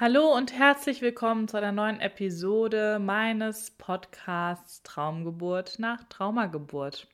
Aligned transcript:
Hallo 0.00 0.32
und 0.32 0.52
herzlich 0.52 1.02
willkommen 1.02 1.48
zu 1.48 1.56
einer 1.56 1.72
neuen 1.72 1.98
Episode 1.98 3.00
meines 3.00 3.72
Podcasts 3.72 4.84
Traumgeburt 4.84 5.80
nach 5.80 6.04
Traumageburt. 6.04 7.08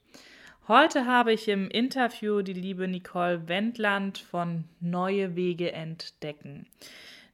Heute 0.69 1.07
habe 1.07 1.33
ich 1.33 1.49
im 1.49 1.71
Interview 1.71 2.43
die 2.43 2.53
liebe 2.53 2.87
Nicole 2.87 3.49
Wendland 3.49 4.19
von 4.19 4.65
Neue 4.81 5.35
Wege 5.35 5.73
entdecken. 5.73 6.67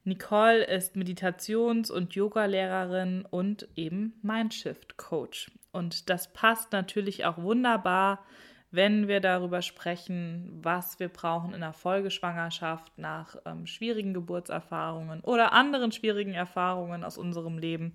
Nicole 0.05 0.63
ist 0.63 0.95
Meditations- 0.95 1.91
und 1.91 2.15
Yogalehrerin 2.15 3.27
und 3.29 3.67
eben 3.75 4.13
Mindshift-Coach. 4.23 5.51
Und 5.73 6.11
das 6.11 6.33
passt 6.33 6.71
natürlich 6.71 7.25
auch 7.25 7.39
wunderbar 7.39 8.25
wenn 8.73 9.09
wir 9.09 9.21
darüber 9.21 9.63
sprechen, 9.63 10.61
was 10.63 11.01
wir 11.01 11.09
brauchen 11.09 11.55
in 11.55 11.61
der 11.61 11.73
Folgeschwangerschaft 11.73 12.97
nach 12.97 13.37
ähm, 13.45 13.67
schwierigen 13.67 14.15
Geburtserfahrungen 14.15 15.21
oder 15.21 15.53
anderen 15.53 15.93
schwierigen 15.93 16.35
Erfahrungen 16.35 17.05
aus 17.05 17.19
unserem 17.19 17.59
Leben, 17.59 17.93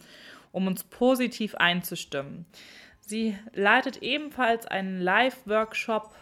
um 0.52 0.68
uns 0.68 0.84
positiv 0.84 1.56
einzustimmen. 1.56 2.46
Sie 3.00 3.38
leitet 3.54 3.98
ebenfalls 4.02 4.66
einen 4.66 5.00
Live-Workshop 5.00 6.14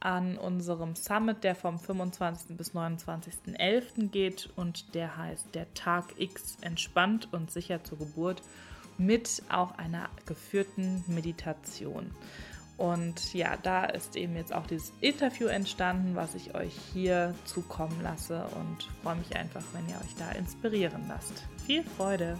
an 0.00 0.38
unserem 0.38 0.94
Summit, 0.94 1.42
der 1.42 1.54
vom 1.54 1.78
25. 1.78 2.56
bis 2.56 2.74
29.11. 2.74 4.10
geht 4.10 4.48
und 4.54 4.94
der 4.94 5.16
heißt 5.16 5.54
Der 5.54 5.72
Tag 5.74 6.04
X 6.16 6.56
entspannt 6.60 7.28
und 7.32 7.50
sicher 7.50 7.82
zur 7.82 7.98
Geburt 7.98 8.42
mit 8.96 9.42
auch 9.48 9.76
einer 9.78 10.08
geführten 10.26 11.02
Meditation. 11.08 12.14
Und 12.78 13.34
ja, 13.34 13.56
da 13.56 13.86
ist 13.86 14.14
eben 14.14 14.36
jetzt 14.36 14.54
auch 14.54 14.64
dieses 14.64 14.92
Interview 15.00 15.48
entstanden, 15.48 16.14
was 16.14 16.36
ich 16.36 16.54
euch 16.54 16.72
hier 16.92 17.34
zukommen 17.44 18.00
lasse 18.04 18.46
und 18.54 18.84
freue 19.02 19.16
mich 19.16 19.34
einfach, 19.34 19.64
wenn 19.72 19.88
ihr 19.88 19.96
euch 19.96 20.14
da 20.16 20.30
inspirieren 20.30 21.04
lasst. 21.08 21.44
Viel 21.66 21.82
Freude! 21.82 22.38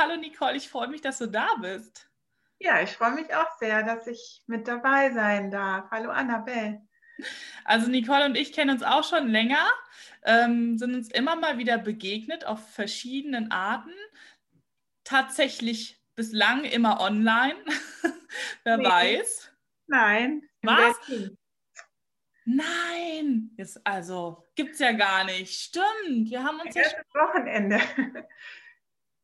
Hallo 0.00 0.16
Nicole, 0.16 0.56
ich 0.56 0.68
freue 0.68 0.88
mich, 0.88 1.00
dass 1.00 1.18
du 1.18 1.28
da 1.28 1.46
bist. 1.60 2.10
Ja, 2.58 2.82
ich 2.82 2.90
freue 2.90 3.12
mich 3.12 3.32
auch 3.32 3.56
sehr, 3.60 3.84
dass 3.84 4.08
ich 4.08 4.42
mit 4.48 4.66
dabei 4.66 5.12
sein 5.12 5.52
darf. 5.52 5.92
Hallo 5.92 6.10
Annabelle. 6.10 6.82
Also 7.64 7.88
Nicole 7.88 8.24
und 8.24 8.36
ich 8.36 8.52
kennen 8.52 8.70
uns 8.70 8.82
auch 8.82 9.04
schon 9.04 9.28
länger, 9.28 9.64
ähm, 10.24 10.76
sind 10.76 10.96
uns 10.96 11.08
immer 11.08 11.36
mal 11.36 11.58
wieder 11.58 11.78
begegnet 11.78 12.44
auf 12.46 12.68
verschiedenen 12.72 13.52
Arten. 13.52 13.92
Tatsächlich 15.04 15.99
bislang 16.20 16.64
immer 16.64 17.00
online. 17.00 17.56
Wer 18.64 18.76
nee. 18.76 18.84
weiß. 18.84 19.50
Nein. 19.86 20.42
Was? 20.60 20.96
Nein, 22.44 23.52
ist 23.56 23.86
also 23.86 24.46
gibt's 24.54 24.80
ja 24.80 24.92
gar 24.92 25.24
nicht. 25.24 25.58
Stimmt, 25.58 26.30
wir 26.30 26.44
haben 26.44 26.60
uns 26.60 26.74
ja 26.74 26.82
schon 26.84 27.04
Wochenende. 27.14 27.80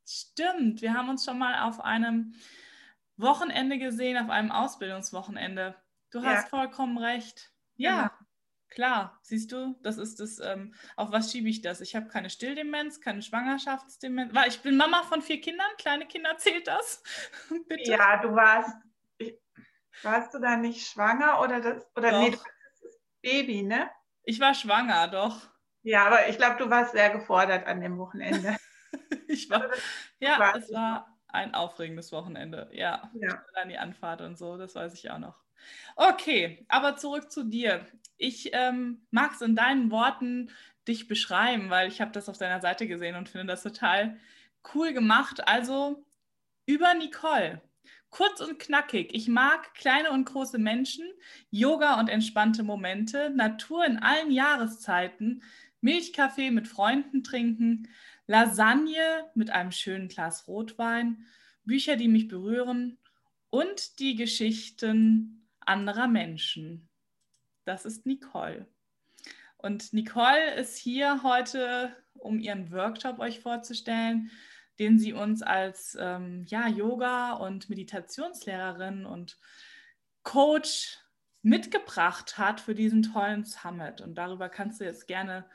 Stimmt, 0.09 0.81
wir 0.81 0.95
haben 0.95 1.11
uns 1.11 1.27
schon 1.27 1.39
mal 1.39 1.69
auf 1.69 1.81
einem 1.81 2.35
Wochenende 3.19 3.77
gesehen, 3.77 4.17
auf 4.17 4.31
einem 4.31 4.51
Ausbildungswochenende. 4.51 5.75
Du 6.11 6.23
hast 6.25 6.45
ja. 6.45 6.49
vollkommen 6.49 6.97
recht. 6.97 7.53
Ja, 7.75 8.09
genau. 8.09 8.26
Klar, 8.69 9.19
siehst 9.23 9.53
du, 9.53 9.79
das 9.83 9.97
ist 9.97 10.21
das, 10.21 10.39
ähm, 10.39 10.75
auf 10.97 11.13
was 11.13 11.31
schiebe 11.31 11.49
ich 11.49 11.63
das? 11.63 11.81
Ich 11.81 11.95
habe 11.97 12.09
keine 12.09 12.31
Stilldemenz, 12.31 13.01
keine 13.01 13.23
Schwangerschaftsdemenz. 13.23 14.35
Weil 14.35 14.49
ich 14.49 14.61
bin 14.61 14.77
Mama 14.77 15.03
von 15.05 15.23
vier 15.23 15.41
Kindern, 15.41 15.67
kleine 15.79 16.07
Kinder, 16.07 16.37
zählt 16.39 16.67
das? 16.67 17.03
Bitte? 17.69 17.91
Ja, 17.91 18.21
du 18.21 18.35
warst, 18.35 18.77
warst 20.03 20.35
du 20.35 20.41
da 20.41 20.57
nicht 20.57 20.87
schwanger 20.87 21.41
oder 21.41 21.61
das, 21.61 21.87
oder 21.97 22.11
doch. 22.11 22.21
nee, 22.21 22.31
das 22.31 22.45
Baby, 23.23 23.63
ne? 23.63 23.91
Ich 24.25 24.41
war 24.41 24.55
schwanger, 24.55 25.09
doch. 25.09 25.49
Ja, 25.83 26.07
aber 26.07 26.29
ich 26.29 26.37
glaube, 26.37 26.57
du 26.57 26.69
warst 26.69 26.93
sehr 26.93 27.11
gefordert 27.11 27.67
an 27.67 27.81
dem 27.81 27.97
Wochenende. 27.97 28.57
ich 29.29 29.49
war, 29.49 29.63
also, 29.63 29.75
ja, 30.19 30.55
es 30.57 30.73
war 30.73 31.17
ein 31.29 31.55
aufregendes 31.55 32.13
Wochenende, 32.13 32.69
ja. 32.73 33.11
ja. 33.15 33.45
An 33.55 33.69
die 33.69 33.79
Anfahrt 33.79 34.21
und 34.21 34.37
so, 34.37 34.57
das 34.57 34.75
weiß 34.75 34.95
ich 34.95 35.11
auch 35.11 35.19
noch. 35.19 35.46
Okay, 35.97 36.65
aber 36.69 36.97
zurück 36.97 37.31
zu 37.31 37.45
dir. 37.45 37.87
Ich 38.19 38.51
ähm, 38.53 39.07
mag 39.11 39.33
es 39.35 39.41
in 39.41 39.57
deinen 39.57 39.91
Worten 39.91 40.51
dich 40.89 41.09
beschreiben, 41.09 41.71
weil 41.71 41.89
ich 41.89 42.01
habe 42.01 42.13
das 42.13 42.29
auf 42.29 42.39
deiner 42.39 42.61
Seite 42.61 42.87
gesehen 42.87 43.17
und 43.17 43.29
finde 43.29 43.47
das 43.47 43.63
total 43.63 44.17
cool 44.75 44.93
gemacht. 44.93 45.47
Also 45.49 46.05
über 46.67 46.95
Nicole. 46.95 47.61
Kurz 48.11 48.41
und 48.41 48.59
knackig. 48.59 49.15
Ich 49.15 49.29
mag 49.29 49.75
kleine 49.75 50.11
und 50.11 50.25
große 50.25 50.59
Menschen, 50.59 51.05
Yoga 51.51 51.99
und 52.01 52.09
entspannte 52.09 52.63
Momente, 52.63 53.31
Natur 53.31 53.85
in 53.85 53.99
allen 53.99 54.31
Jahreszeiten, 54.31 55.43
Milchkaffee 55.81 56.51
mit 56.51 56.69
Freunden 56.69 57.23
trinken, 57.23 57.89
Lasagne 58.27 59.31
mit 59.35 59.51
einem 59.51 59.71
schönen 59.71 60.09
Glas 60.09 60.49
Rotwein, 60.49 61.27
Bücher, 61.65 61.97
die 61.97 62.09
mich 62.09 62.29
berühren 62.29 62.99
und 63.51 63.99
die 63.99 64.15
Geschichten 64.15 65.46
anderer 65.67 66.09
Menschen. 66.09 66.89
Das 67.65 67.85
ist 67.85 68.07
Nicole. 68.07 68.67
Und 69.59 69.93
Nicole 69.93 70.55
ist 70.55 70.77
hier 70.79 71.23
heute, 71.23 71.97
um 72.15 72.39
ihren 72.39 72.71
Workshop 72.71 73.19
euch 73.19 73.41
vorzustellen, 73.41 74.31
den 74.79 74.99
sie 74.99 75.13
uns 75.13 75.43
als 75.43 75.97
ähm, 76.01 76.45
ja, 76.49 76.69
Yoga- 76.69 77.33
und 77.33 77.69
Meditationslehrerin 77.71 79.07
und 79.07 79.39
Coach 80.23 80.99
mitgebracht 81.43 82.39
hat 82.39 82.61
für 82.61 82.75
diesen 82.75 83.03
tollen 83.03 83.45
Summit. 83.45 84.01
Und 84.01 84.17
darüber 84.17 84.49
kannst 84.49 84.81
du 84.81 84.85
jetzt 84.85 85.07
gerne 85.07 85.47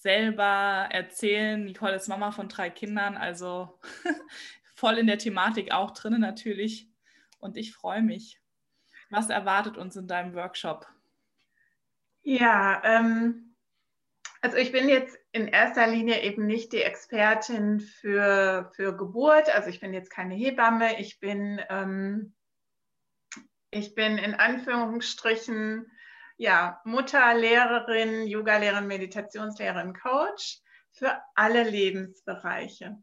selber 0.00 0.88
erzählen. 0.90 1.64
Nicole 1.64 1.94
ist 1.94 2.08
Mama 2.08 2.32
von 2.32 2.48
drei 2.48 2.68
Kindern, 2.68 3.16
also 3.16 3.78
voll 4.74 4.98
in 4.98 5.06
der 5.06 5.18
Thematik 5.18 5.72
auch 5.72 5.92
drin 5.92 6.20
natürlich. 6.20 6.88
Und 7.38 7.56
ich 7.56 7.72
freue 7.72 8.02
mich. 8.02 8.40
Was 9.10 9.30
erwartet 9.30 9.76
uns 9.76 9.96
in 9.96 10.08
deinem 10.08 10.34
Workshop? 10.34 10.86
Ja, 12.22 12.82
ähm, 12.84 13.54
also 14.40 14.56
ich 14.56 14.72
bin 14.72 14.88
jetzt 14.88 15.18
in 15.32 15.48
erster 15.48 15.86
Linie 15.86 16.22
eben 16.22 16.46
nicht 16.46 16.72
die 16.72 16.82
Expertin 16.82 17.80
für, 17.80 18.70
für 18.74 18.96
Geburt. 18.96 19.48
Also 19.54 19.68
ich 19.70 19.80
bin 19.80 19.94
jetzt 19.94 20.10
keine 20.10 20.34
Hebamme. 20.34 21.00
Ich 21.00 21.20
bin, 21.20 21.60
ähm, 21.68 22.34
ich 23.70 23.94
bin 23.94 24.18
in 24.18 24.34
Anführungsstrichen 24.34 25.90
ja, 26.36 26.80
Mutter, 26.84 27.34
Lehrerin, 27.34 28.26
Yoga-Lehrerin, 28.26 28.86
Meditationslehrerin, 28.86 29.94
Coach 29.94 30.60
für 30.92 31.20
alle 31.34 31.62
Lebensbereiche. 31.62 32.96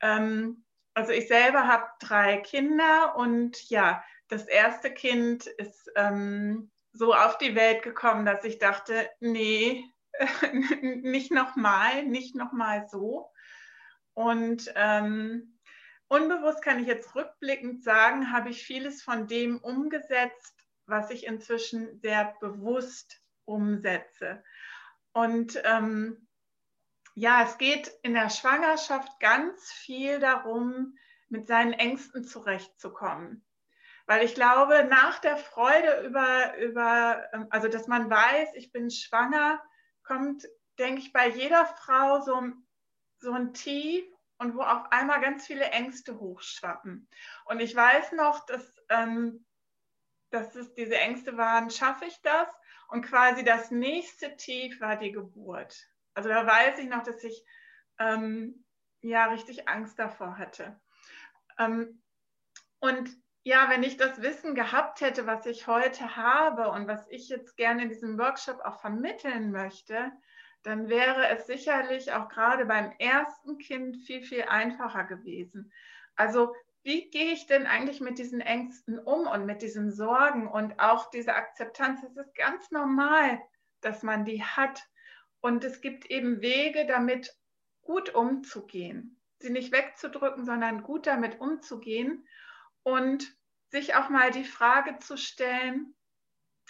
Ähm, 0.00 0.64
also 0.94 1.12
ich 1.12 1.28
selber 1.28 1.66
habe 1.66 1.86
drei 2.00 2.38
Kinder 2.38 3.16
und 3.16 3.68
ja, 3.70 4.02
das 4.32 4.46
erste 4.46 4.90
Kind 4.90 5.46
ist 5.46 5.90
ähm, 5.94 6.70
so 6.94 7.14
auf 7.14 7.36
die 7.36 7.54
Welt 7.54 7.82
gekommen, 7.82 8.24
dass 8.24 8.44
ich 8.44 8.58
dachte, 8.58 9.10
nee, 9.20 9.84
nicht 10.80 11.30
nochmal, 11.30 12.04
nicht 12.06 12.34
nochmal 12.34 12.88
so. 12.88 13.30
Und 14.14 14.72
ähm, 14.74 15.58
unbewusst 16.08 16.62
kann 16.62 16.80
ich 16.80 16.86
jetzt 16.86 17.14
rückblickend 17.14 17.84
sagen, 17.84 18.32
habe 18.32 18.48
ich 18.48 18.64
vieles 18.64 19.02
von 19.02 19.26
dem 19.26 19.58
umgesetzt, 19.58 20.54
was 20.86 21.10
ich 21.10 21.26
inzwischen 21.26 22.00
sehr 22.00 22.34
bewusst 22.40 23.20
umsetze. 23.44 24.42
Und 25.12 25.60
ähm, 25.64 26.26
ja, 27.14 27.42
es 27.44 27.58
geht 27.58 27.92
in 28.02 28.14
der 28.14 28.30
Schwangerschaft 28.30 29.20
ganz 29.20 29.70
viel 29.72 30.20
darum, 30.20 30.96
mit 31.28 31.46
seinen 31.46 31.74
Ängsten 31.74 32.24
zurechtzukommen. 32.24 33.44
Weil 34.06 34.24
ich 34.24 34.34
glaube, 34.34 34.84
nach 34.84 35.18
der 35.20 35.36
Freude 35.36 36.06
über, 36.06 36.56
über, 36.58 37.28
ähm, 37.32 37.46
also 37.50 37.68
dass 37.68 37.86
man 37.86 38.10
weiß, 38.10 38.54
ich 38.54 38.72
bin 38.72 38.90
schwanger, 38.90 39.62
kommt, 40.02 40.46
denke 40.78 41.00
ich, 41.00 41.12
bei 41.12 41.28
jeder 41.28 41.66
Frau 41.66 42.20
so, 42.20 42.42
so 43.18 43.32
ein 43.32 43.54
Tief 43.54 44.04
und 44.38 44.56
wo 44.56 44.62
auf 44.62 44.90
einmal 44.90 45.20
ganz 45.20 45.46
viele 45.46 45.66
Ängste 45.66 46.18
hochschwappen. 46.18 47.08
Und 47.44 47.60
ich 47.60 47.74
weiß 47.74 48.12
noch, 48.12 48.44
dass, 48.46 48.74
ähm, 48.88 49.46
dass 50.30 50.56
es 50.56 50.74
diese 50.74 50.96
Ängste 50.96 51.36
waren, 51.36 51.70
schaffe 51.70 52.06
ich 52.06 52.20
das? 52.22 52.48
Und 52.88 53.06
quasi 53.06 53.44
das 53.44 53.70
nächste 53.70 54.36
Tief 54.36 54.80
war 54.80 54.96
die 54.96 55.12
Geburt. 55.12 55.88
Also 56.14 56.28
da 56.28 56.46
weiß 56.46 56.78
ich 56.78 56.88
noch, 56.88 57.04
dass 57.04 57.22
ich 57.22 57.44
ähm, 57.98 58.64
ja 59.00 59.26
richtig 59.26 59.68
Angst 59.68 59.98
davor 59.98 60.36
hatte. 60.38 60.80
Ähm, 61.58 62.02
und 62.80 63.21
ja, 63.44 63.68
wenn 63.68 63.82
ich 63.82 63.96
das 63.96 64.22
Wissen 64.22 64.54
gehabt 64.54 65.00
hätte, 65.00 65.26
was 65.26 65.46
ich 65.46 65.66
heute 65.66 66.16
habe 66.16 66.70
und 66.70 66.86
was 66.86 67.04
ich 67.08 67.28
jetzt 67.28 67.56
gerne 67.56 67.82
in 67.82 67.88
diesem 67.88 68.18
Workshop 68.18 68.60
auch 68.60 68.80
vermitteln 68.80 69.50
möchte, 69.50 70.12
dann 70.62 70.88
wäre 70.88 71.28
es 71.28 71.46
sicherlich 71.46 72.12
auch 72.12 72.28
gerade 72.28 72.66
beim 72.66 72.92
ersten 72.98 73.58
Kind 73.58 73.96
viel, 73.96 74.22
viel 74.22 74.42
einfacher 74.42 75.04
gewesen. 75.04 75.72
Also 76.14 76.54
wie 76.84 77.10
gehe 77.10 77.32
ich 77.32 77.46
denn 77.46 77.66
eigentlich 77.66 78.00
mit 78.00 78.18
diesen 78.18 78.40
Ängsten 78.40 78.98
um 78.98 79.26
und 79.26 79.44
mit 79.44 79.62
diesen 79.62 79.90
Sorgen 79.92 80.46
und 80.46 80.78
auch 80.78 81.10
diese 81.10 81.34
Akzeptanz? 81.34 82.00
Es 82.04 82.16
ist 82.16 82.34
ganz 82.36 82.70
normal, 82.70 83.40
dass 83.80 84.04
man 84.04 84.24
die 84.24 84.42
hat. 84.42 84.82
Und 85.40 85.64
es 85.64 85.80
gibt 85.80 86.06
eben 86.06 86.42
Wege, 86.42 86.86
damit 86.86 87.36
gut 87.82 88.14
umzugehen. 88.14 89.20
Sie 89.40 89.50
nicht 89.50 89.72
wegzudrücken, 89.72 90.44
sondern 90.44 90.84
gut 90.84 91.08
damit 91.08 91.40
umzugehen 91.40 92.24
und 92.82 93.34
sich 93.70 93.94
auch 93.94 94.08
mal 94.08 94.30
die 94.30 94.44
Frage 94.44 94.98
zu 94.98 95.16
stellen, 95.16 95.94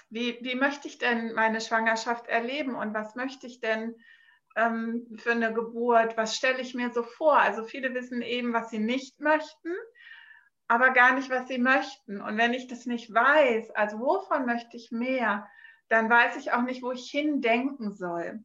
wie, 0.09 0.39
wie 0.43 0.55
möchte 0.55 0.89
ich 0.89 0.99
denn 0.99 1.33
meine 1.33 1.61
Schwangerschaft 1.61 2.27
erleben 2.27 2.75
und 2.75 2.95
was 2.95 3.15
möchte 3.15 3.47
ich 3.47 3.61
denn 3.61 3.97
ähm, 4.57 5.07
für 5.17 5.33
eine 5.33 5.53
Geburt, 5.53 6.17
was 6.17 6.37
stelle 6.37 6.61
ich 6.61 6.75
mir 6.75 6.93
so 6.93 7.03
vor? 7.03 7.39
Also 7.39 7.65
viele 7.65 7.95
wissen 7.95 8.23
eben, 8.23 8.53
was 8.53 8.71
sie 8.71 8.79
nicht 8.79 9.21
möchten, 9.21 9.73
aber 10.69 10.91
gar 10.91 11.15
nicht, 11.15 11.31
was 11.31 11.49
sie 11.49 11.59
möchten. 11.59 12.21
Und 12.21 12.37
wenn 12.37 12.53
ich 12.53 12.67
das 12.67 12.87
nicht 12.87 13.13
weiß, 13.13 13.71
also 13.71 13.99
wovon 14.01 14.47
möchte 14.47 14.77
ich 14.77 14.91
mehr, 14.91 15.49
dann 15.89 16.09
weiß 16.09 16.37
ich 16.37 16.53
auch 16.53 16.63
nicht, 16.63 16.83
wo 16.83 16.93
ich 16.93 17.11
hindenken 17.11 17.93
soll. 17.93 18.45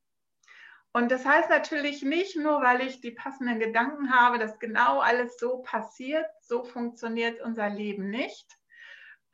Und 0.94 1.12
das 1.12 1.26
heißt 1.26 1.50
natürlich 1.50 2.02
nicht 2.02 2.36
nur, 2.36 2.62
weil 2.62 2.82
ich 2.82 3.02
die 3.02 3.12
passenden 3.12 3.60
Gedanken 3.60 4.12
habe, 4.12 4.40
dass 4.40 4.58
genau 4.60 5.00
alles 5.00 5.38
so 5.38 5.60
passiert, 5.60 6.26
so 6.42 6.64
funktioniert 6.64 7.42
unser 7.42 7.70
Leben 7.70 8.10
nicht. 8.10 8.48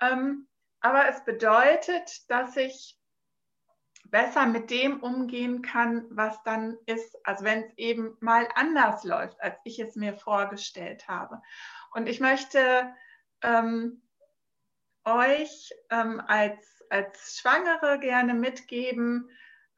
Ähm, 0.02 0.48
aber 0.82 1.08
es 1.08 1.24
bedeutet, 1.24 2.30
dass 2.30 2.58
ich 2.58 3.00
besser 4.06 4.46
mit 4.46 4.70
dem 4.70 5.02
umgehen 5.02 5.62
kann, 5.62 6.06
was 6.10 6.42
dann 6.44 6.78
ist, 6.86 7.18
also 7.26 7.46
wenn 7.46 7.64
es 7.64 7.78
eben 7.78 8.18
mal 8.20 8.48
anders 8.56 9.04
läuft, 9.04 9.42
als 9.42 9.56
ich 9.64 9.80
es 9.80 9.96
mir 9.96 10.14
vorgestellt 10.14 11.08
habe. 11.08 11.42
Und 11.92 12.08
ich 12.08 12.20
möchte 12.20 12.94
ähm, 13.42 14.02
euch 15.06 15.74
ähm, 15.90 16.22
als, 16.28 16.84
als 16.90 17.40
Schwangere 17.40 18.00
gerne 18.00 18.34
mitgeben, 18.34 19.30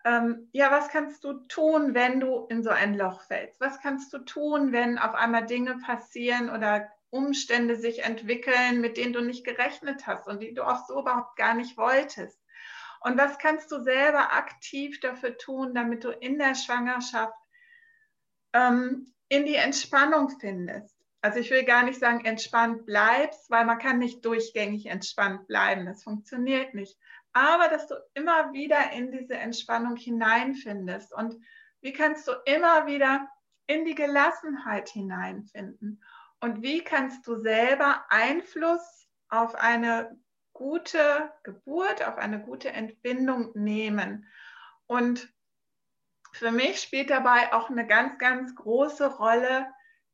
ähm, 0.05 0.49
ja, 0.53 0.71
was 0.71 0.89
kannst 0.89 1.23
du 1.23 1.33
tun, 1.47 1.95
wenn 1.95 2.19
du 2.19 2.45
in 2.45 2.63
so 2.63 2.69
ein 2.69 2.95
Loch 2.95 3.23
fällst? 3.23 3.59
Was 3.59 3.81
kannst 3.81 4.13
du 4.13 4.19
tun, 4.19 4.71
wenn 4.71 4.99
auf 4.99 5.15
einmal 5.15 5.47
Dinge 5.47 5.79
passieren 5.79 6.51
oder 6.51 6.87
Umstände 7.09 7.75
sich 7.75 8.03
entwickeln, 8.03 8.81
mit 8.81 8.97
denen 8.97 9.13
du 9.13 9.21
nicht 9.21 9.43
gerechnet 9.43 10.05
hast 10.05 10.27
und 10.27 10.43
die 10.43 10.53
du 10.53 10.63
auch 10.63 10.85
so 10.85 10.99
überhaupt 10.99 11.35
gar 11.37 11.55
nicht 11.55 11.75
wolltest? 11.75 12.39
Und 12.99 13.17
was 13.17 13.39
kannst 13.39 13.71
du 13.71 13.81
selber 13.81 14.31
aktiv 14.31 14.99
dafür 14.99 15.37
tun, 15.37 15.73
damit 15.73 16.03
du 16.03 16.09
in 16.09 16.37
der 16.37 16.53
Schwangerschaft 16.53 17.33
ähm, 18.53 19.11
in 19.29 19.45
die 19.45 19.55
Entspannung 19.55 20.29
findest? 20.39 20.95
Also 21.21 21.39
ich 21.39 21.49
will 21.49 21.63
gar 21.63 21.83
nicht 21.83 21.99
sagen, 21.99 22.23
entspannt 22.25 22.85
bleibst, 22.85 23.49
weil 23.49 23.65
man 23.65 23.79
kann 23.79 23.97
nicht 23.97 24.23
durchgängig 24.23 24.85
entspannt 24.85 25.47
bleiben. 25.47 25.87
Das 25.87 26.03
funktioniert 26.03 26.75
nicht. 26.75 26.95
Aber 27.35 27.67
dass 27.67 27.85
du 27.87 27.95
immer 28.13 28.53
wieder 28.53 28.93
in 28.93 29.11
diese 29.11 29.35
Entspannung 29.35 29.97
hineinfindest. 29.97 31.13
Und 31.13 31.35
wie 31.81 31.91
kannst 31.91 32.25
du 32.29 32.31
immer 32.45 32.87
wieder 32.87 33.27
in 33.67 33.83
die 33.83 33.93
Gelassenheit 33.93 34.87
hineinfinden? 34.87 36.01
Und 36.39 36.61
wie 36.61 36.81
kannst 36.81 37.27
du 37.27 37.35
selber 37.41 38.05
Einfluss 38.07 39.09
auf 39.27 39.53
eine 39.55 40.17
gute 40.53 41.29
Geburt, 41.43 42.07
auf 42.07 42.17
eine 42.17 42.39
gute 42.39 42.71
Entbindung 42.71 43.51
nehmen? 43.53 44.25
Und 44.87 45.27
für 46.31 46.51
mich 46.51 46.79
spielt 46.79 47.09
dabei 47.09 47.51
auch 47.51 47.69
eine 47.69 47.85
ganz, 47.85 48.17
ganz 48.17 48.55
große 48.55 49.17
Rolle, 49.17 49.67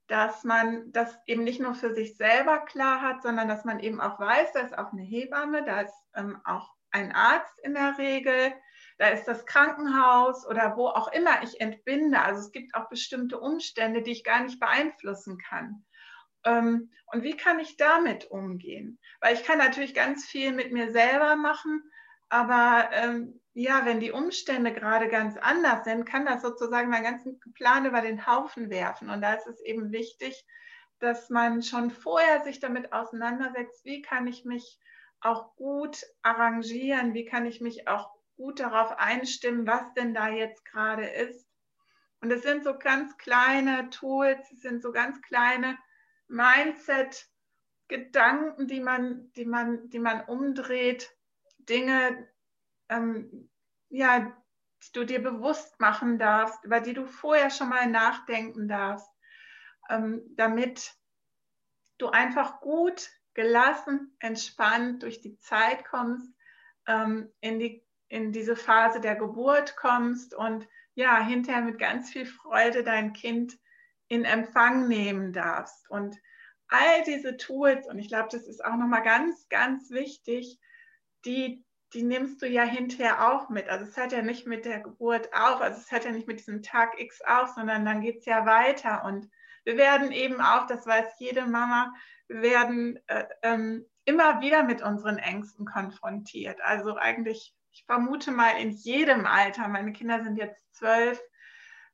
dass 0.08 0.44
man 0.44 0.92
das 0.92 1.16
eben 1.28 1.44
nicht 1.44 1.62
nur 1.62 1.76
für 1.76 1.94
sich 1.94 2.18
selber 2.18 2.66
klar 2.66 3.04
hat, 3.04 3.22
sondern 3.22 3.48
dass 3.48 3.64
man 3.64 3.80
eben 3.80 4.02
auch 4.02 4.20
weiß, 4.20 4.54
da 4.54 4.62
ist 4.62 4.76
auch 4.76 4.92
eine 4.92 5.04
Hebamme, 5.04 5.64
da 5.64 5.82
ist 5.82 5.94
ähm, 6.16 6.42
auch 6.46 6.74
ein 6.92 7.12
Arzt 7.12 7.60
in 7.64 7.74
der 7.74 7.98
Regel, 7.98 8.54
da 8.98 9.08
ist 9.08 9.26
das 9.26 9.46
Krankenhaus 9.46 10.46
oder 10.46 10.78
wo 10.78 10.88
auch 10.88 11.12
immer 11.12 11.42
ich 11.44 11.60
entbinde. 11.60 12.22
Also 12.22 12.42
es 12.42 12.52
gibt 12.52 12.76
auch 12.76 12.90
bestimmte 12.90 13.40
Umstände, 13.40 14.04
die 14.04 14.12
ich 14.12 14.24
gar 14.24 14.44
nicht 14.44 14.60
beeinflussen 14.60 15.38
kann. 15.40 15.86
Ähm, 16.44 16.92
und 17.08 17.24
wie 17.24 17.36
kann 17.36 17.60
ich 17.60 17.78
damit 17.78 18.26
umgehen? 18.26 19.00
Weil 19.20 19.34
ich 19.34 19.44
kann 19.44 19.58
natürlich 19.58 19.94
ganz 19.94 20.26
viel 20.26 20.52
mit 20.52 20.72
mir 20.72 20.92
selber 20.92 21.36
machen, 21.36 21.84
aber 22.30 22.90
ähm, 22.94 23.42
ja, 23.54 23.86
wenn 23.86 24.00
die 24.00 24.12
Umstände 24.12 24.74
gerade 24.74 25.10
ganz 25.10 25.36
anders 25.38 25.84
sind, 25.84 26.06
kann 26.06 26.26
das 26.26 26.42
sozusagen 26.42 26.90
meinen 26.90 27.04
ganzen 27.04 27.40
Plan 27.56 27.86
über 27.86 28.02
den 28.02 28.26
Haufen 28.26 28.70
werfen. 28.70 29.10
Und 29.10 29.22
da 29.22 29.34
ist 29.34 29.48
es 29.48 29.60
eben 29.62 29.92
wichtig, 29.92 30.46
dass 31.00 31.30
man 31.30 31.62
schon 31.62 31.92
vorher 31.92 32.44
sich 32.44 32.60
damit 32.60 32.94
auseinandersetzt, 32.94 33.84
wie 33.84 34.02
kann 34.02 34.28
ich 34.28 34.46
mich 34.46 34.80
auch 35.22 35.56
gut 35.56 36.04
arrangieren, 36.22 37.14
wie 37.14 37.24
kann 37.26 37.46
ich 37.46 37.62
mich 37.62 37.88
auch 37.88 38.14
gut 38.36 38.60
darauf 38.60 38.98
einstimmen, 38.98 39.66
was 39.68 39.94
denn 39.94 40.14
da 40.14 40.28
jetzt 40.30 40.66
gerade 40.66 41.08
ist. 41.08 41.48
Und 42.22 42.32
es 42.32 42.44
sind 42.44 42.64
so 42.64 42.78
ganz 42.78 43.18
kleine 43.18 43.90
Tools, 43.90 44.52
es 44.52 44.62
sind 44.62 44.82
so 44.82 44.92
ganz 44.92 45.22
kleine 45.22 45.78
Mindset-Gedanken, 46.28 48.68
die 48.68 48.82
man, 48.82 49.32
die, 49.34 49.46
man, 49.46 49.90
die 49.90 50.00
man 50.00 50.26
umdreht, 50.26 51.10
Dinge, 51.58 52.28
ähm, 52.90 53.50
ja, 53.90 54.36
die 54.84 54.92
du 54.94 55.06
dir 55.06 55.22
bewusst 55.22 55.80
machen 55.80 56.18
darfst, 56.18 56.64
über 56.64 56.80
die 56.80 56.94
du 56.94 57.06
vorher 57.06 57.52
schon 57.52 57.70
mal 57.70 57.88
nachdenken 57.88 58.68
darfst, 58.68 59.12
ähm, 59.90 60.24
damit 60.36 60.96
du 61.98 62.10
einfach 62.10 62.62
gut, 62.62 63.12
gelassen, 63.34 64.16
entspannt 64.20 65.04
durch 65.04 65.22
die 65.22 65.38
Zeit 65.40 65.86
kommst, 65.86 66.34
ähm, 66.88 67.32
in, 67.40 67.60
die, 67.60 67.84
in 68.08 68.32
diese 68.32 68.56
Phase 68.56 69.00
der 69.00 69.16
Geburt 69.16 69.76
kommst 69.76 70.34
und 70.34 70.68
ja, 70.94 71.24
hinterher 71.24 71.62
mit 71.62 71.80
ganz 71.80 72.10
viel 72.10 72.26
Freude 72.26 72.84
dein 72.84 73.14
Kind 73.14 73.58
in 74.08 74.26
Empfang 74.26 74.88
nehmen 74.88 75.32
darfst. 75.32 75.90
Und 75.90 76.18
all 76.68 77.04
diese 77.06 77.38
Tools, 77.38 77.88
und 77.88 77.98
ich 77.98 78.10
glaube, 78.10 78.30
das 78.32 78.46
ist 78.46 78.64
auch 78.64 78.76
nochmal 78.76 79.04
ganz, 79.04 79.48
ganz 79.48 79.90
wichtig, 79.92 80.60
die 81.26 81.64
die 81.94 82.04
nimmst 82.04 82.42
du 82.42 82.48
ja 82.48 82.64
hinterher 82.64 83.32
auch 83.32 83.50
mit. 83.50 83.68
Also 83.68 83.86
es 83.86 83.98
hört 83.98 84.14
ja 84.14 84.22
nicht 84.22 84.48
mit 84.48 84.66
der 84.66 84.80
Geburt 84.80 85.34
auf, 85.34 85.62
also 85.62 85.80
es 85.80 85.92
hört 85.92 86.06
ja 86.06 86.12
nicht 86.12 86.28
mit 86.28 86.40
diesem 86.40 86.62
Tag 86.62 87.00
X 87.00 87.22
auf, 87.22 87.50
sondern 87.50 87.86
dann 87.86 88.02
geht 88.02 88.20
es 88.20 88.26
ja 88.26 88.46
weiter. 88.46 89.04
Und 89.04 89.30
wir 89.64 89.78
werden 89.78 90.12
eben 90.12 90.42
auch, 90.42 90.68
das 90.68 90.86
weiß 90.86 91.20
jede 91.20 91.46
Mama, 91.46 91.94
wir 92.28 92.42
werden 92.42 93.00
äh, 93.08 93.26
ähm, 93.44 93.86
immer 94.06 94.42
wieder 94.42 94.64
mit 94.64 94.82
unseren 94.82 95.18
Ängsten 95.18 95.66
konfrontiert. 95.66 96.60
Also 96.62 96.96
eigentlich, 96.96 97.54
ich 97.72 97.86
vermute 97.86 98.32
mal 98.32 98.60
in 98.60 98.72
jedem 98.72 99.26
Alter, 99.26 99.68
meine 99.68 99.94
Kinder 99.94 100.24
sind 100.24 100.38
jetzt 100.38 100.76
12, 100.76 101.22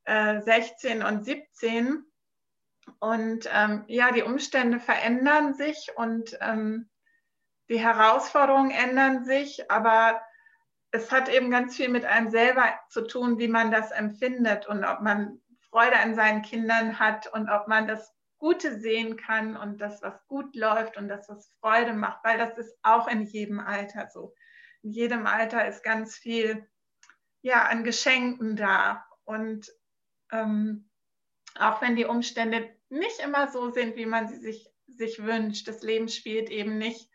äh, 0.06 0.42
16 0.42 1.04
und 1.04 1.26
17. 1.26 2.04
Und 3.00 3.50
ähm, 3.54 3.84
ja, 3.88 4.12
die 4.12 4.24
Umstände 4.24 4.80
verändern 4.80 5.54
sich 5.54 5.92
und 5.98 6.38
ähm, 6.40 6.90
die 7.70 7.80
Herausforderungen 7.80 8.72
ändern 8.72 9.26
sich, 9.26 9.70
aber 9.70 10.22
es 10.92 11.12
hat 11.12 11.28
eben 11.28 11.52
ganz 11.52 11.76
viel 11.76 11.90
mit 11.90 12.06
einem 12.06 12.30
selber 12.30 12.64
zu 12.90 13.02
tun, 13.02 13.40
wie 13.40 13.50
man 13.50 13.72
das 13.72 13.92
empfindet 13.92 14.68
und 14.68 14.86
ob 14.86 15.02
man 15.02 15.42
Freude 15.72 15.98
an 15.98 16.16
seinen 16.16 16.42
Kindern 16.42 17.00
hat 17.00 17.28
und 17.34 17.50
ob 17.50 17.68
man 17.68 17.88
das 17.88 18.14
Gute 18.40 18.80
sehen 18.80 19.18
kann 19.18 19.58
und 19.58 19.80
das, 19.80 20.02
was 20.02 20.26
gut 20.28 20.56
läuft 20.56 20.98
und 20.98 21.08
das, 21.08 21.28
was 21.28 21.52
Freude 21.60 21.94
macht, 21.94 22.24
weil 22.24 22.38
das 22.38 22.58
ist 22.58 22.78
auch 22.84 23.08
in 23.08 23.24
jedem 23.24 23.60
Alter 23.60 24.08
so. 24.08 24.34
In 24.84 24.92
jedem 24.92 25.26
Alter 25.26 25.68
ist 25.68 25.84
ganz 25.84 26.16
viel 26.16 26.68
ja, 27.42 27.66
an 27.68 27.84
Geschenken 27.84 28.56
da. 28.56 29.06
Und 29.24 29.72
ähm, 30.32 30.90
auch 31.58 31.82
wenn 31.82 31.96
die 31.96 32.06
Umstände 32.06 32.70
nicht 32.90 33.20
immer 33.20 33.48
so 33.48 33.72
sind, 33.72 33.96
wie 33.96 34.06
man 34.06 34.28
sie 34.28 34.38
sich, 34.38 34.70
sich 34.88 35.24
wünscht, 35.24 35.68
das 35.68 35.82
Leben 35.82 36.08
spielt 36.08 36.50
eben 36.50 36.78
nicht 36.78 37.10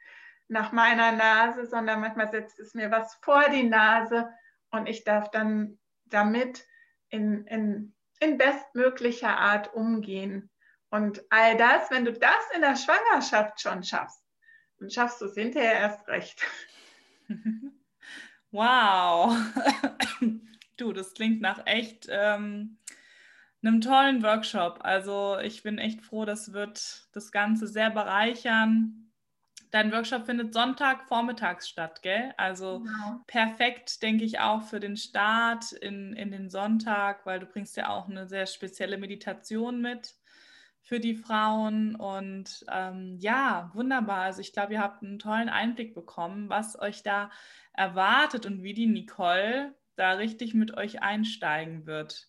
nach 0.49 0.73
meiner 0.73 1.13
Nase, 1.13 1.67
sondern 1.67 2.01
manchmal 2.01 2.31
setzt 2.31 2.59
es 2.59 2.75
mir 2.75 2.91
was 2.91 3.15
vor 3.23 3.49
die 3.49 3.63
Nase 3.63 4.29
und 4.71 4.89
ich 4.89 5.05
darf 5.05 5.31
dann 5.31 5.79
damit 6.07 6.67
in, 7.09 7.47
in, 7.47 7.95
in 8.23 8.39
bestmöglicher 8.39 9.37
Art 9.37 9.75
umgehen. 9.75 10.51
Und 10.91 11.23
all 11.31 11.57
das, 11.57 11.91
wenn 11.91 12.05
du 12.05 12.13
das 12.13 12.51
in 12.55 12.61
der 12.61 12.77
Schwangerschaft 12.77 13.61
schon 13.61 13.83
schaffst, 13.83 14.23
dann 14.79 14.91
schaffst 14.91 15.21
du 15.21 15.27
es 15.27 15.35
hinterher 15.35 15.75
erst 15.75 16.07
recht. 16.09 16.43
Wow. 18.51 19.35
Du, 20.79 20.93
das 20.93 21.15
klingt 21.15 21.41
nach 21.41 21.67
echt 21.67 22.09
ähm, 22.11 22.79
einem 23.63 23.81
tollen 23.81 24.23
Workshop. 24.23 24.81
Also 24.83 25.39
ich 25.39 25.63
bin 25.63 25.79
echt 25.79 26.03
froh, 26.03 26.25
das 26.25 26.53
wird 26.53 27.09
das 27.13 27.31
Ganze 27.31 27.69
sehr 27.69 27.91
bereichern 27.91 29.12
Dein 29.73 29.91
Workshop 29.91 30.27
findet 30.27 30.53
Sonntag 30.53 31.09
vormittags 31.09 31.67
statt, 31.67 32.03
gell? 32.03 32.35
Also 32.37 32.81
genau. 32.81 33.23
perfekt, 33.27 34.03
denke 34.03 34.23
ich, 34.23 34.39
auch 34.39 34.63
für 34.63 34.81
den 34.81 34.99
Start 34.99 35.73
in, 35.73 36.13
in 36.13 36.31
den 36.31 36.51
Sonntag, 36.51 37.25
weil 37.25 37.41
du 37.41 37.47
bringst 37.47 37.79
ja 37.79 37.89
auch 37.89 38.07
eine 38.07 38.27
sehr 38.27 38.45
spezielle 38.45 38.99
Meditation 38.99 39.81
mit 39.81 40.15
für 40.83 41.01
die 41.01 41.15
Frauen. 41.15 41.97
Und 41.97 42.67
ähm, 42.71 43.17
ja, 43.19 43.71
wunderbar. 43.73 44.25
Also 44.25 44.43
ich 44.43 44.53
glaube, 44.53 44.75
ihr 44.75 44.81
habt 44.83 45.03
einen 45.03 45.19
tollen 45.19 45.49
Einblick 45.49 45.95
bekommen, 45.95 46.51
was 46.51 46.79
euch 46.79 47.03
da 47.03 47.31
erwartet 47.73 48.45
und 48.45 48.63
wie 48.63 48.75
die 48.75 48.87
Nicole 48.87 49.75
da 49.97 50.13
richtig 50.13 50.53
mit 50.53 50.77
euch 50.77 51.01
einsteigen 51.01 51.87
wird. 51.87 52.29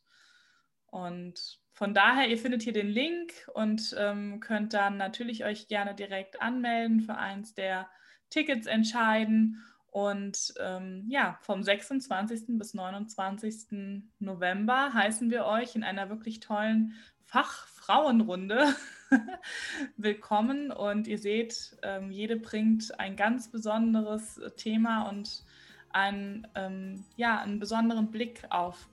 Und 0.85 1.59
von 1.73 1.95
daher, 1.95 2.29
ihr 2.29 2.37
findet 2.37 2.61
hier 2.61 2.71
den 2.71 2.87
Link 2.87 3.33
und 3.55 3.95
ähm, 3.97 4.39
könnt 4.39 4.73
dann 4.73 4.97
natürlich 4.97 5.43
euch 5.43 5.67
gerne 5.67 5.95
direkt 5.95 6.39
anmelden 6.39 7.01
für 7.01 7.15
eins 7.15 7.55
der 7.55 7.89
Tickets 8.29 8.67
entscheiden. 8.67 9.63
Und 9.89 10.53
ähm, 10.59 11.05
ja, 11.07 11.37
vom 11.41 11.63
26. 11.63 12.59
bis 12.59 12.75
29. 12.75 14.03
November 14.19 14.93
heißen 14.93 15.31
wir 15.31 15.45
euch 15.45 15.75
in 15.75 15.83
einer 15.83 16.09
wirklich 16.09 16.39
tollen 16.39 16.93
Fachfrauenrunde 17.25 18.75
willkommen. 19.97 20.71
Und 20.71 21.07
ihr 21.07 21.17
seht, 21.17 21.75
ähm, 21.81 22.11
jede 22.11 22.37
bringt 22.37 22.99
ein 22.99 23.15
ganz 23.15 23.49
besonderes 23.49 24.39
Thema 24.57 25.09
und 25.09 25.43
einen, 25.89 26.47
ähm, 26.53 27.03
ja, 27.15 27.39
einen 27.41 27.59
besonderen 27.59 28.11
Blick 28.11 28.43
auf 28.51 28.89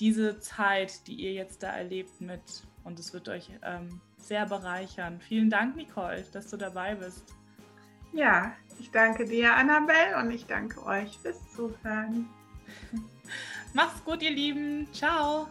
diese 0.00 0.40
Zeit, 0.40 1.06
die 1.06 1.14
ihr 1.14 1.32
jetzt 1.32 1.62
da 1.62 1.68
erlebt 1.68 2.20
mit. 2.20 2.40
Und 2.82 2.98
es 2.98 3.12
wird 3.12 3.28
euch 3.28 3.50
ähm, 3.62 4.00
sehr 4.16 4.46
bereichern. 4.46 5.20
Vielen 5.20 5.50
Dank, 5.50 5.76
Nicole, 5.76 6.24
dass 6.32 6.48
du 6.48 6.56
dabei 6.56 6.94
bist. 6.94 7.34
Ja, 8.12 8.54
ich 8.80 8.90
danke 8.90 9.24
dir, 9.24 9.54
Annabelle, 9.54 10.16
und 10.18 10.30
ich 10.30 10.46
danke 10.46 10.84
euch 10.84 11.16
fürs 11.18 11.38
Zuhören. 11.54 12.28
Macht's 13.74 14.02
gut, 14.04 14.22
ihr 14.22 14.32
Lieben. 14.32 14.88
Ciao. 14.92 15.46